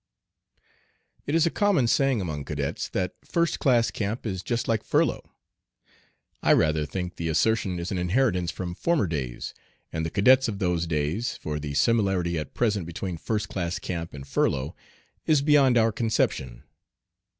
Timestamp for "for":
11.37-11.59